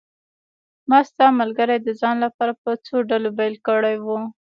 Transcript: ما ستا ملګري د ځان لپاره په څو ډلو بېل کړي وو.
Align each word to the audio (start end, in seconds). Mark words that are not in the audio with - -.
ما 0.89 0.99
ستا 1.09 1.27
ملګري 1.41 1.77
د 1.81 1.89
ځان 2.01 2.15
لپاره 2.25 2.53
په 2.63 2.69
څو 2.85 2.95
ډلو 3.09 3.29
بېل 3.37 3.55
کړي 3.67 3.95
وو. 4.05 4.19